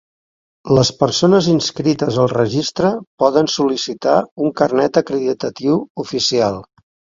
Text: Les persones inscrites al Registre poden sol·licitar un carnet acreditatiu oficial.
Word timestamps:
Les 0.77 0.89
persones 1.01 1.49
inscrites 1.51 2.17
al 2.23 2.31
Registre 2.31 2.91
poden 3.25 3.51
sol·licitar 3.57 4.17
un 4.47 4.51
carnet 4.63 5.01
acreditatiu 5.05 5.81
oficial. 6.09 6.61